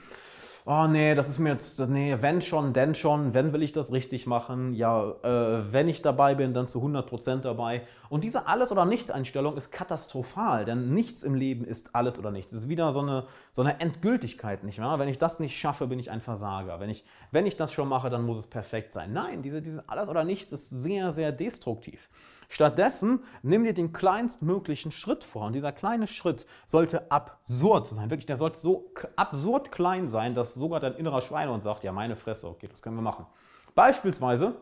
[0.65, 3.91] oh nee, das ist mir jetzt, nee, wenn schon, denn schon, wenn will ich das
[3.91, 7.81] richtig machen, ja, äh, wenn ich dabei bin, dann zu 100% dabei.
[8.09, 12.53] Und diese Alles- oder Nichts-Einstellung ist katastrophal, denn nichts im Leben ist alles oder nichts.
[12.53, 14.99] Es ist wieder so eine, so eine Endgültigkeit, nicht wahr?
[14.99, 16.79] Wenn ich das nicht schaffe, bin ich ein Versager.
[16.79, 19.11] Wenn ich, wenn ich das schon mache, dann muss es perfekt sein.
[19.11, 22.09] Nein, diese, diese Alles oder Nichts ist sehr, sehr destruktiv.
[22.53, 25.47] Stattdessen nimm dir den kleinstmöglichen Schritt vor.
[25.47, 28.11] Und dieser kleine Schritt sollte absurd sein.
[28.11, 32.15] Wirklich, der sollte so absurd klein sein, dass sogar dein innerer Schweinehund sagt, ja meine
[32.15, 33.25] Fresse, okay, das können wir machen.
[33.73, 34.53] Beispielsweise,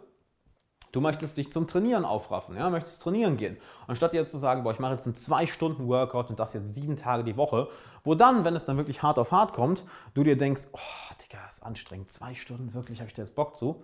[0.94, 3.58] du möchtest dich zum Trainieren aufraffen, ja, möchtest trainieren gehen.
[3.88, 6.74] Anstatt jetzt zu sagen, boah, ich mache jetzt einen zwei Stunden Workout und das jetzt
[6.74, 7.68] sieben Tage die Woche,
[8.06, 11.46] wo dann, wenn es dann wirklich hart auf hart kommt, du dir denkst, oh, Digga,
[11.50, 13.84] ist anstrengend, zwei Stunden, wirklich, habe ich da jetzt Bock zu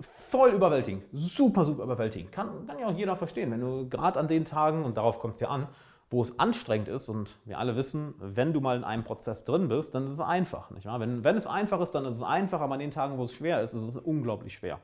[0.00, 1.04] voll überwältigend.
[1.12, 2.32] Super, super überwältigend.
[2.32, 3.50] Kann, kann ja auch jeder verstehen.
[3.50, 5.68] Wenn du gerade an den Tagen, und darauf kommt es ja an,
[6.10, 9.68] wo es anstrengend ist, und wir alle wissen, wenn du mal in einem Prozess drin
[9.68, 10.70] bist, dann ist es einfach.
[10.70, 11.00] Nicht wahr?
[11.00, 13.32] Wenn, wenn es einfach ist, dann ist es einfach, aber an den Tagen, wo es
[13.32, 14.80] schwer ist, ist es unglaublich schwer.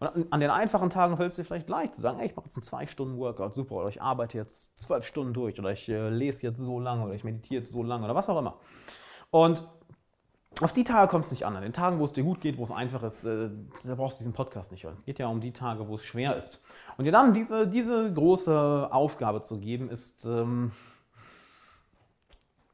[0.00, 2.46] Und an den einfachen Tagen fällt es dir vielleicht leicht zu sagen, ey, ich mache
[2.46, 5.88] jetzt einen zwei Stunden Workout, super, oder ich arbeite jetzt zwölf Stunden durch, oder ich
[5.88, 8.56] äh, lese jetzt so lange, oder ich meditiere jetzt so lange, oder was auch immer.
[9.30, 9.66] Und
[10.60, 11.56] auf die Tage kommt es nicht an.
[11.56, 13.48] An den Tagen, wo es dir gut geht, wo es einfach ist, äh,
[13.84, 14.94] da brauchst du diesen Podcast nicht hören.
[14.98, 16.62] Es geht ja um die Tage, wo es schwer ist.
[16.98, 20.72] Und dir dann diese, diese große Aufgabe zu geben, ist ähm,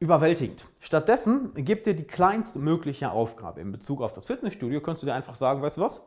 [0.00, 0.66] überwältigend.
[0.80, 3.60] Stattdessen gib dir die kleinstmögliche Aufgabe.
[3.60, 6.02] In Bezug auf das Fitnessstudio könntest du dir einfach sagen, weißt du was?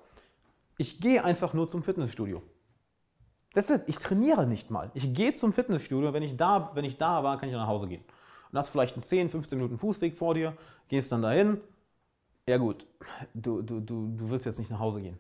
[0.78, 2.42] Ich gehe einfach nur zum Fitnessstudio.
[3.54, 4.92] Das ist, ich trainiere nicht mal.
[4.94, 6.14] Ich gehe zum Fitnessstudio.
[6.14, 8.04] Wenn ich, da, wenn ich da war, kann ich nach Hause gehen
[8.52, 10.56] und hast vielleicht einen 10, 15 Minuten Fußweg vor dir,
[10.88, 11.60] gehst dann dahin.
[12.48, 12.88] Ja gut,
[13.34, 15.20] du, du, du, du wirst jetzt nicht nach Hause gehen.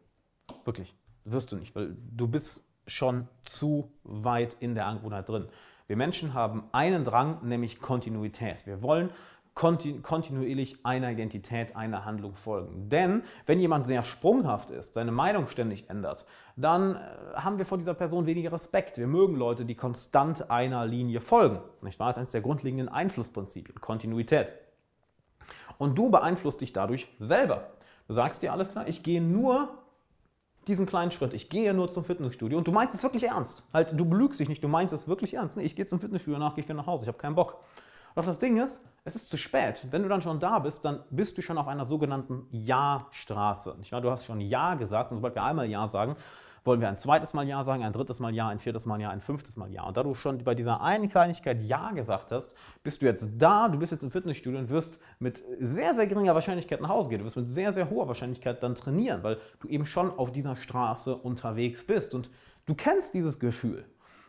[0.65, 5.47] Wirklich, wirst du nicht, weil du bist schon zu weit in der Angewohnheit drin.
[5.87, 8.65] Wir Menschen haben einen Drang, nämlich Kontinuität.
[8.65, 9.09] Wir wollen
[9.53, 12.89] kontinuierlich einer Identität, einer Handlung folgen.
[12.89, 16.99] Denn wenn jemand sehr sprunghaft ist, seine Meinung ständig ändert, dann äh,
[17.35, 18.97] haben wir vor dieser Person weniger Respekt.
[18.97, 21.59] Wir mögen Leute, die konstant einer Linie folgen.
[21.81, 22.07] Nicht wahr?
[22.07, 24.53] Das ist eines der grundlegenden Einflussprinzipien, Kontinuität.
[25.77, 27.71] Und du beeinflusst dich dadurch selber.
[28.07, 29.69] Du sagst dir alles klar, ich gehe nur
[30.67, 31.33] diesen kleinen Schritt.
[31.33, 33.63] Ich gehe nur zum Fitnessstudio und du meinst es wirklich ernst.
[33.73, 35.57] Halt, du belügst dich nicht, du meinst es wirklich ernst.
[35.57, 37.57] Ich gehe zum Fitnessstudio, nach gehe ich wieder nach Hause, ich habe keinen Bock.
[38.15, 39.87] Doch das Ding ist, es ist zu spät.
[39.89, 43.75] Wenn du dann schon da bist, dann bist du schon auf einer sogenannten Ja-Straße.
[43.89, 46.15] Du hast schon Ja gesagt und sobald wir einmal Ja sagen,
[46.63, 49.09] wollen wir ein zweites Mal Ja sagen, ein drittes Mal Ja, ein viertes Mal Ja,
[49.09, 49.83] ein fünftes Mal Ja.
[49.83, 53.67] Und da du schon bei dieser einen Kleinigkeit Ja gesagt hast, bist du jetzt da,
[53.67, 57.19] du bist jetzt im Fitnessstudio und wirst mit sehr, sehr geringer Wahrscheinlichkeit nach Hause gehen.
[57.19, 60.55] Du wirst mit sehr, sehr hoher Wahrscheinlichkeit dann trainieren, weil du eben schon auf dieser
[60.55, 62.13] Straße unterwegs bist.
[62.13, 62.29] Und
[62.67, 63.85] du kennst dieses Gefühl.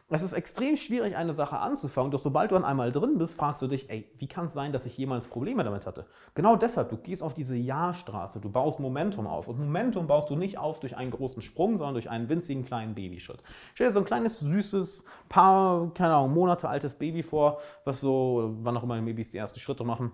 [0.08, 3.62] Es ist extrem schwierig, eine Sache anzufangen, doch sobald du dann einmal drin bist, fragst
[3.62, 6.04] du dich, ey, wie kann es sein, dass ich jemals Probleme damit hatte?
[6.34, 9.48] Genau deshalb, du gehst auf diese Ja-Straße, du baust Momentum auf.
[9.48, 12.94] Und Momentum baust du nicht auf durch einen großen Sprung, sondern durch einen winzigen kleinen
[12.94, 13.42] Babyschritt.
[13.72, 18.54] Stell dir so ein kleines, süßes, paar, keine Ahnung, Monate altes Baby vor, was so,
[18.60, 20.12] wann auch immer die Babys die ersten Schritte machen,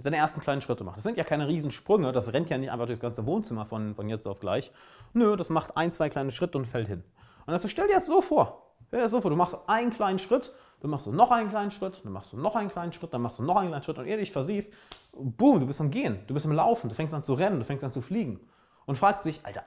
[0.00, 0.96] seine ersten kleinen Schritte macht.
[0.96, 4.08] Das sind ja keine Riesensprünge, das rennt ja nicht einfach durchs ganze Wohnzimmer von, von
[4.08, 4.72] jetzt auf gleich.
[5.12, 7.04] Nö, das macht ein, zwei kleine Schritte und fällt hin.
[7.46, 8.69] Und das stell dir jetzt so vor.
[8.92, 12.04] Ja, so vor, du machst einen kleinen Schritt, dann machst du noch einen kleinen Schritt,
[12.04, 14.06] dann machst du noch einen kleinen Schritt, dann machst du noch einen kleinen Schritt und
[14.06, 14.74] ehe dich versiehst,
[15.12, 17.64] boom, du bist am Gehen, du bist am Laufen, du fängst an zu rennen, du
[17.64, 18.40] fängst an zu fliegen
[18.86, 19.64] und fragst dich, Alter,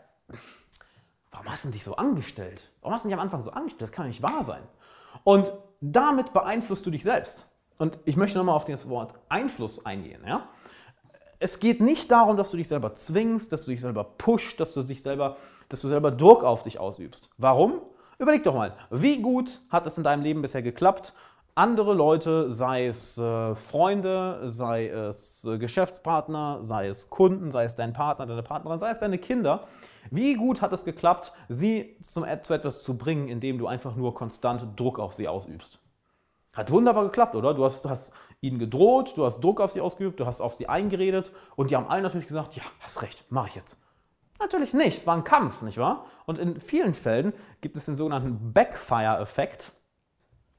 [1.32, 2.72] warum hast du dich so angestellt?
[2.82, 3.82] Warum hast du dich am Anfang so angestellt?
[3.82, 4.64] Das kann nicht wahr sein.
[5.24, 7.48] Und damit beeinflusst du dich selbst.
[7.78, 10.24] Und ich möchte nochmal auf das Wort Einfluss eingehen.
[10.26, 10.50] Ja?
[11.40, 14.74] Es geht nicht darum, dass du dich selber zwingst, dass du dich selber pusht, dass
[14.74, 15.38] du dich selber,
[15.70, 17.30] dass du selber Druck auf dich ausübst.
[17.38, 17.82] Warum?
[18.24, 21.14] Überleg doch mal, wie gut hat es in deinem Leben bisher geklappt,
[21.56, 27.76] andere Leute, sei es äh, Freunde, sei es äh, Geschäftspartner, sei es Kunden, sei es
[27.76, 29.68] dein Partner, deine Partnerin, sei es deine Kinder,
[30.10, 34.16] wie gut hat es geklappt, sie zum, zu etwas zu bringen, indem du einfach nur
[34.16, 35.82] konstant Druck auf sie ausübst?
[36.54, 37.54] Hat wunderbar geklappt, oder?
[37.54, 40.70] Du hast, hast ihnen gedroht, du hast Druck auf sie ausgeübt, du hast auf sie
[40.70, 43.83] eingeredet und die haben alle natürlich gesagt, ja, hast recht, mache ich jetzt.
[44.43, 46.06] Natürlich nicht, es war ein Kampf, nicht wahr?
[46.25, 49.71] Und in vielen Fällen gibt es den sogenannten Backfire-Effekt.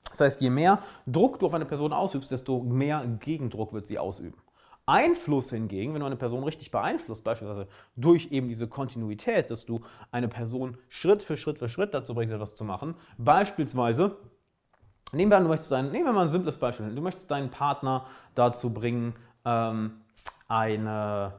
[0.09, 3.99] Das heißt, je mehr Druck du auf eine Person ausübst, desto mehr Gegendruck wird sie
[3.99, 4.39] ausüben.
[4.87, 9.81] Einfluss hingegen, wenn du eine Person richtig beeinflusst, beispielsweise durch eben diese Kontinuität, dass du
[10.11, 14.17] eine Person Schritt für Schritt für Schritt dazu bringst, etwas zu machen, beispielsweise
[15.13, 16.93] Nehmen wir an, du möchtest deinen, nehmen wir mal ein simples Beispiel.
[16.93, 20.01] Du möchtest deinen Partner dazu bringen, ähm,
[20.49, 21.35] eine,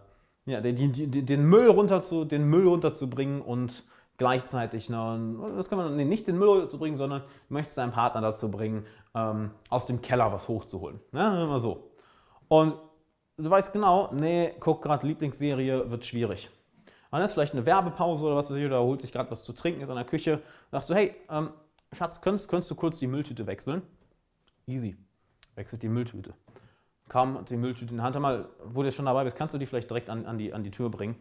[0.46, 3.84] ja, den, den, den, Müll runter zu, den Müll runterzubringen und
[4.18, 8.22] gleichzeitig, ne, das kann man nee, nicht den Müll runterzubringen, sondern du möchtest deinen Partner
[8.22, 11.00] dazu bringen, ähm, aus dem Keller was hochzuholen.
[11.12, 11.44] Ne?
[11.44, 11.92] Immer so.
[12.48, 12.76] Und
[13.38, 16.50] du weißt genau, nee, guck gerade, Lieblingsserie wird schwierig.
[17.12, 19.54] Dann ist vielleicht eine Werbepause oder was weiß ich, oder holt sich gerade was zu
[19.54, 20.42] trinken, ist in der Küche.
[20.70, 21.50] Sagst du, hey, ähm,
[21.94, 23.84] Schatz, könntest, könntest du kurz die Mülltüte wechseln?
[24.68, 24.98] Easy.
[25.56, 26.34] Wechselt die Mülltüte.
[27.08, 28.20] Kaum die Mülltüte in der Hand.
[28.20, 30.54] Mal, wo du jetzt schon dabei bist, kannst du die vielleicht direkt an, an, die,
[30.54, 31.16] an die Tür bringen.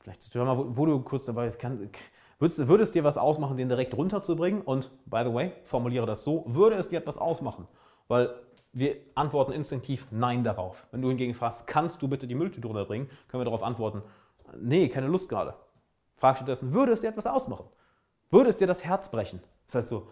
[0.00, 1.90] Vielleicht zur Tür mal, wo, wo du kurz dabei bist, kann,
[2.38, 4.62] würdest, würde es dir was ausmachen, den direkt runterzubringen?
[4.62, 7.66] Und by the way, formuliere das so, würde es dir etwas ausmachen?
[8.06, 8.34] Weil
[8.72, 10.86] wir antworten instinktiv Nein darauf.
[10.90, 14.02] Wenn du hingegen fragst, kannst du bitte die Mülltüte runterbringen, können wir darauf antworten,
[14.56, 15.54] nee, keine Lust gerade.
[16.16, 17.66] Frag stattdessen, würde es dir etwas ausmachen?
[18.30, 19.40] Würde es dir das Herz brechen?
[19.66, 20.08] Ist halt so,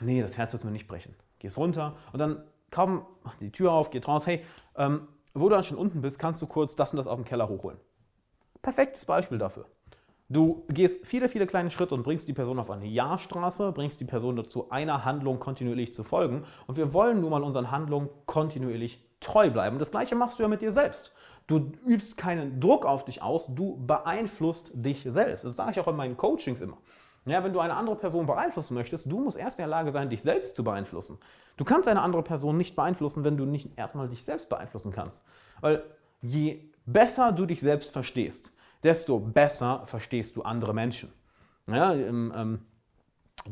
[0.00, 1.14] nee, das Herz wird mir nicht brechen.
[1.38, 3.06] Gehst runter und dann kaum
[3.40, 4.44] die Tür auf, geht raus, hey,
[4.76, 7.24] ähm, wo du dann schon unten bist, kannst du kurz das und das aus dem
[7.24, 7.78] Keller hochholen.
[8.62, 9.66] Perfektes Beispiel dafür.
[10.30, 14.04] Du gehst viele, viele kleine Schritte und bringst die Person auf eine Ja-Straße, bringst die
[14.04, 16.44] Person dazu, einer Handlung kontinuierlich zu folgen.
[16.66, 19.78] Und wir wollen nun mal unseren Handlungen kontinuierlich treu bleiben.
[19.78, 21.14] Das gleiche machst du ja mit dir selbst.
[21.46, 25.44] Du übst keinen Druck auf dich aus, du beeinflusst dich selbst.
[25.44, 26.76] Das sage ich auch in meinen Coachings immer.
[27.28, 30.08] Ja, wenn du eine andere Person beeinflussen möchtest, du musst erst in der Lage sein,
[30.08, 31.18] dich selbst zu beeinflussen.
[31.56, 35.24] Du kannst eine andere Person nicht beeinflussen, wenn du nicht erstmal dich selbst beeinflussen kannst.
[35.60, 35.84] Weil
[36.22, 41.12] je besser du dich selbst verstehst, desto besser verstehst du andere Menschen.
[41.66, 42.60] Ja, im, ähm,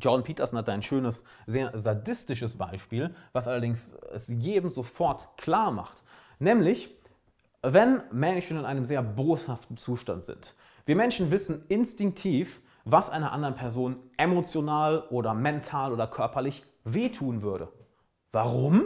[0.00, 6.02] John Peterson hat ein schönes, sehr sadistisches Beispiel, was allerdings es jedem sofort klar macht.
[6.38, 6.94] Nämlich,
[7.62, 10.54] wenn Menschen in einem sehr boshaften Zustand sind.
[10.86, 17.68] Wir Menschen wissen instinktiv, was einer anderen Person emotional oder mental oder körperlich wehtun würde.
[18.32, 18.84] Warum?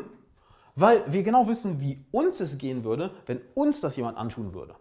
[0.75, 4.75] Weil wir genau wissen, wie uns es gehen würde, wenn uns das jemand antun würde.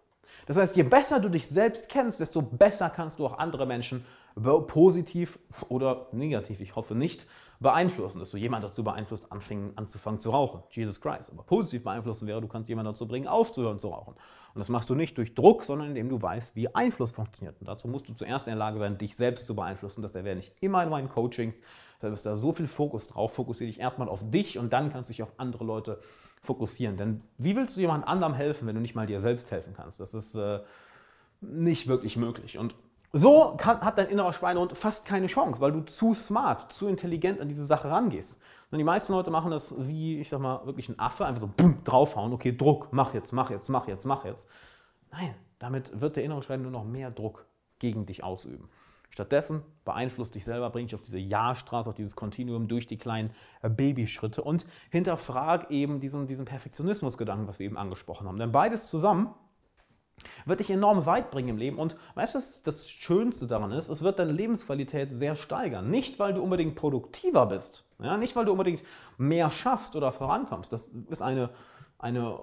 [0.46, 4.06] Das heißt, je besser du dich selbst kennst, desto besser kannst du auch andere Menschen
[4.36, 7.26] positiv oder negativ, ich hoffe nicht,
[7.60, 10.64] beeinflussen, dass du jemanden dazu beeinflusst, anfing, anzufangen zu rauchen.
[10.72, 11.32] Jesus Christ.
[11.32, 14.14] Aber positiv beeinflussen wäre, du kannst jemanden dazu bringen, aufzuhören zu rauchen.
[14.54, 17.60] Und das machst du nicht durch Druck, sondern indem du weißt, wie Einfluss funktioniert.
[17.60, 20.02] Und dazu musst du zuerst in der Lage sein, dich selbst zu beeinflussen.
[20.02, 21.56] Das wäre nicht immer in meinen Coachings.
[22.00, 23.34] Da ist da so viel Fokus drauf.
[23.34, 26.00] Fokussiere dich erstmal auf dich und dann kannst du dich auf andere Leute
[26.42, 26.96] fokussieren.
[26.96, 30.00] Denn wie willst du jemand anderem helfen, wenn du nicht mal dir selbst helfen kannst?
[30.00, 30.60] Das ist äh,
[31.42, 32.58] nicht wirklich möglich.
[32.58, 32.76] Und
[33.12, 37.42] so kann, hat dein innerer Schweinehund fast keine Chance, weil du zu smart, zu intelligent
[37.42, 38.40] an diese Sache rangehst.
[38.72, 41.48] Und die meisten Leute machen das wie, ich sag mal, wirklich ein Affe, einfach so
[41.48, 44.48] bumm, draufhauen, okay, Druck, mach jetzt, mach jetzt, mach jetzt, mach jetzt.
[45.12, 47.48] Nein, damit wird der innere Schweinehund nur noch mehr Druck
[47.80, 48.70] gegen dich ausüben.
[49.10, 53.32] Stattdessen beeinflusst dich selber, bring dich auf diese Ja-Straße, auf dieses Kontinuum durch die kleinen
[53.64, 58.38] äh, Babyschritte und hinterfrag eben diesen, diesen Perfektionismusgedanken, was wir eben angesprochen haben.
[58.38, 59.34] Denn beides zusammen
[60.46, 61.78] wird dich enorm weit bringen im Leben.
[61.78, 63.90] Und weißt du, was das Schönste daran ist?
[63.90, 65.90] Es wird deine Lebensqualität sehr steigern.
[65.90, 68.18] Nicht, weil du unbedingt produktiver bist, ja?
[68.18, 68.84] nicht, weil du unbedingt
[69.18, 70.72] mehr schaffst oder vorankommst.
[70.74, 71.50] Das ist eine,
[71.98, 72.38] eine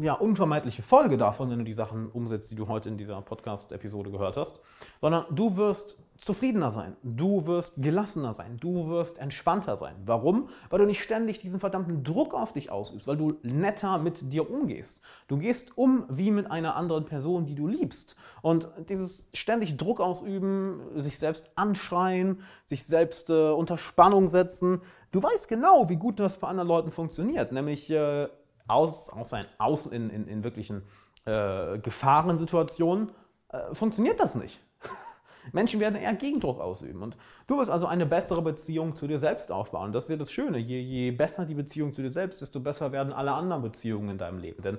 [0.00, 4.10] ja, unvermeidliche Folge davon, wenn du die Sachen umsetzt, die du heute in dieser Podcast-Episode
[4.10, 4.60] gehört hast,
[5.00, 9.96] sondern du wirst zufriedener sein, du wirst gelassener sein, du wirst entspannter sein.
[10.06, 10.48] Warum?
[10.70, 14.48] Weil du nicht ständig diesen verdammten Druck auf dich ausübst, weil du netter mit dir
[14.48, 15.00] umgehst.
[15.26, 18.16] Du gehst um wie mit einer anderen Person, die du liebst.
[18.40, 25.22] Und dieses ständig Druck ausüben, sich selbst anschreien, sich selbst äh, unter Spannung setzen, du
[25.22, 28.28] weißt genau, wie gut das bei anderen Leuten funktioniert, nämlich äh,
[28.68, 30.82] aus, außer in, aus in, in, in wirklichen
[31.24, 33.10] äh, Gefahrensituationen,
[33.48, 34.60] äh, funktioniert das nicht.
[35.52, 37.02] Menschen werden eher Gegendruck ausüben.
[37.02, 39.92] Und du wirst also eine bessere Beziehung zu dir selbst aufbauen.
[39.92, 40.58] Das ist ja das Schöne.
[40.58, 44.18] Je, je besser die Beziehung zu dir selbst, desto besser werden alle anderen Beziehungen in
[44.18, 44.62] deinem Leben.
[44.62, 44.78] Denn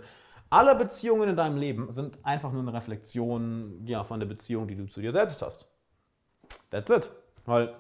[0.50, 4.76] alle Beziehungen in deinem Leben sind einfach nur eine Reflexion ja, von der Beziehung, die
[4.76, 5.67] du zu dir selbst hast.
[6.69, 7.10] That's it.
[7.46, 7.74] Weil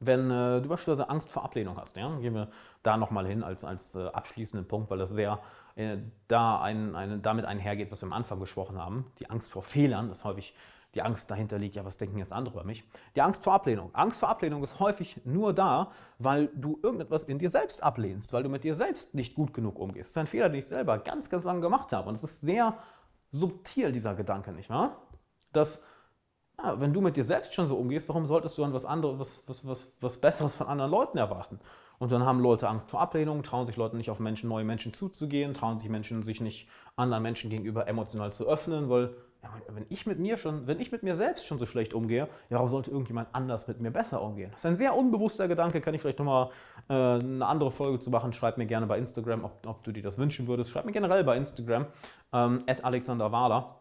[0.00, 2.48] wenn äh, du beispielsweise Angst vor Ablehnung hast, ja, gehen wir
[2.82, 5.40] da nochmal hin als, als äh, abschließenden Punkt, weil das sehr
[5.76, 9.10] äh, da ein, ein, damit einhergeht, was wir am Anfang gesprochen haben.
[9.18, 10.54] Die Angst vor Fehlern ist häufig
[10.94, 12.84] die Angst dahinter liegt, ja, was denken jetzt andere über mich?
[13.14, 13.90] Die Angst vor Ablehnung.
[13.92, 18.42] Angst vor Ablehnung ist häufig nur da, weil du irgendetwas in dir selbst ablehnst, weil
[18.42, 20.08] du mit dir selbst nicht gut genug umgehst.
[20.08, 22.08] Das ist ein Fehler, den ich selber ganz, ganz lange gemacht habe.
[22.08, 22.76] Und es ist sehr
[23.30, 24.96] subtil, dieser Gedanke, nicht wahr?
[25.52, 25.84] Dass,
[26.58, 29.18] ja, wenn du mit dir selbst schon so umgehst, warum solltest du dann was anderes,
[29.20, 31.60] was, was, was, was Besseres von anderen Leuten erwarten?
[32.00, 34.94] Und dann haben Leute Angst vor Ablehnung, trauen sich Leute nicht auf Menschen, neue Menschen
[34.94, 39.84] zuzugehen, trauen sich Menschen, sich nicht anderen Menschen gegenüber emotional zu öffnen, weil ja, wenn
[39.90, 42.68] ich mit mir schon, wenn ich mit mir selbst schon so schlecht umgehe, ja, warum
[42.68, 44.50] sollte irgendjemand anders mit mir besser umgehen?
[44.50, 46.50] Das ist ein sehr unbewusster Gedanke, kann ich vielleicht nochmal
[46.88, 48.32] äh, eine andere Folge zu machen.
[48.32, 50.70] Schreib mir gerne bei Instagram, ob, ob, du dir das wünschen würdest.
[50.70, 51.86] Schreib mir generell bei Instagram,
[52.32, 53.79] ähm, Alexander Wahler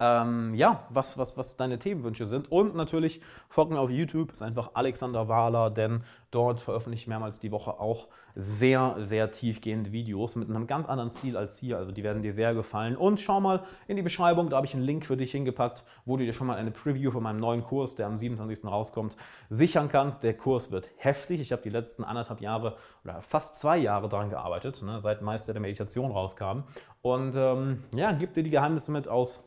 [0.00, 2.50] ähm, ja, was, was, was deine Themenwünsche sind.
[2.50, 7.38] Und natürlich folgt mir auf YouTube, ist einfach Alexander Wahler, denn dort veröffentliche ich mehrmals
[7.38, 11.76] die Woche auch sehr, sehr tiefgehende Videos mit einem ganz anderen Stil als hier.
[11.76, 12.96] Also die werden dir sehr gefallen.
[12.96, 16.16] Und schau mal in die Beschreibung, da habe ich einen Link für dich hingepackt, wo
[16.16, 18.64] du dir schon mal eine Preview von meinem neuen Kurs, der am 27.
[18.64, 19.16] rauskommt,
[19.50, 20.24] sichern kannst.
[20.24, 21.40] Der Kurs wird heftig.
[21.40, 25.52] Ich habe die letzten anderthalb Jahre oder fast zwei Jahre daran gearbeitet, ne, seit Meister
[25.52, 26.64] der Meditation rauskam.
[27.02, 29.44] Und ähm, ja, gib dir die Geheimnisse mit aus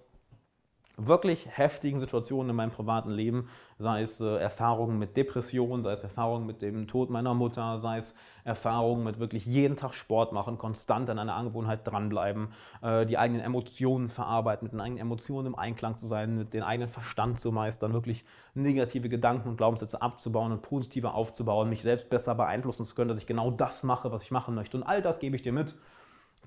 [0.98, 6.02] wirklich heftigen Situationen in meinem privaten Leben, sei es äh, Erfahrungen mit Depressionen, sei es
[6.02, 10.58] Erfahrungen mit dem Tod meiner Mutter, sei es Erfahrungen mit wirklich jeden Tag Sport machen,
[10.58, 12.50] konstant an einer Angewohnheit dranbleiben,
[12.82, 16.64] äh, die eigenen Emotionen verarbeiten, mit den eigenen Emotionen im Einklang zu sein, mit dem
[16.64, 22.10] eigenen Verstand zu meistern, wirklich negative Gedanken und Glaubenssätze abzubauen und positive aufzubauen, mich selbst
[22.10, 24.76] besser beeinflussen zu können, dass ich genau das mache, was ich machen möchte.
[24.76, 25.76] Und all das gebe ich dir mit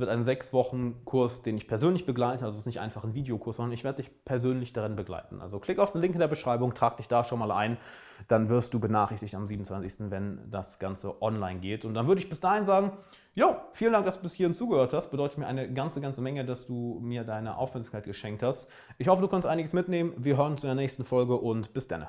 [0.00, 2.44] wird ein sechs Wochen Kurs, den ich persönlich begleite.
[2.44, 5.40] Also es ist nicht einfach ein Videokurs, sondern ich werde dich persönlich darin begleiten.
[5.40, 7.76] Also klick auf den Link in der Beschreibung, trag dich da schon mal ein.
[8.28, 11.84] Dann wirst du benachrichtigt am 27., wenn das Ganze online geht.
[11.84, 12.92] Und dann würde ich bis dahin sagen,
[13.34, 15.10] jo, vielen Dank, dass du bis hierhin zugehört hast.
[15.10, 18.68] Bedeutet mir eine ganze, ganze Menge, dass du mir deine Aufmerksamkeit geschenkt hast.
[18.98, 20.14] Ich hoffe, du konntest einiges mitnehmen.
[20.16, 22.06] Wir hören uns in der nächsten Folge und bis dann.